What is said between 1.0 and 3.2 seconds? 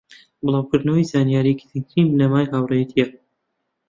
زانیاری گرنگترین بنەمای هاوڕێیەتیە